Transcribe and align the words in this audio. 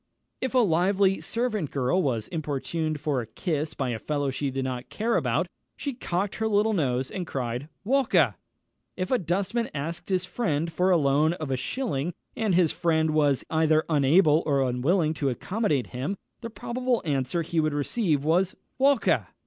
If 0.41 0.55
a 0.55 0.65
lively 0.65 1.21
servant 1.21 1.69
girl 1.69 2.01
was 2.01 2.27
importuned 2.29 2.99
for 2.99 3.21
a 3.21 3.27
kiss 3.27 3.75
by 3.75 3.89
a 3.89 3.99
fellow 3.99 4.31
she 4.31 4.49
did 4.49 4.63
not 4.63 4.89
care 4.89 5.15
about, 5.15 5.45
she 5.77 5.93
cocked 5.93 6.37
her 6.37 6.47
little 6.47 6.73
nose, 6.73 7.11
and 7.11 7.27
cried 7.27 7.69
"Walker!" 7.83 8.33
If 8.97 9.11
a 9.11 9.19
dustman 9.19 9.69
asked 9.75 10.09
his 10.09 10.25
friend 10.25 10.73
for 10.73 10.89
the 10.89 10.97
loan 10.97 11.33
of 11.33 11.51
a 11.51 11.55
shilling, 11.55 12.15
and 12.35 12.55
his 12.55 12.71
friend 12.71 13.11
was 13.11 13.43
either 13.51 13.83
unable 13.89 14.41
or 14.47 14.63
unwilling 14.67 15.13
to 15.21 15.29
accommodate 15.29 15.91
him, 15.93 16.17
the 16.39 16.49
probable 16.49 17.03
answer 17.05 17.43
he 17.43 17.59
would 17.59 17.75
receive 17.75 18.23
was, 18.23 18.55
"_Walker! 18.79 19.27